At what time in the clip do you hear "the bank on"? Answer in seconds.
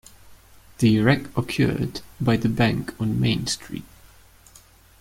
2.35-3.19